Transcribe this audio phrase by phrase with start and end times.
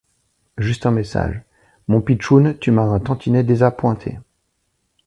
[0.57, 1.43] Juste un message:
[1.87, 4.17] «Mon Pitchoun, Tu m’as un tantinet désappointée.